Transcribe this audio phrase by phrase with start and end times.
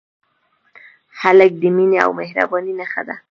[1.21, 3.15] هلک د مینې او مهربانۍ نښه ده.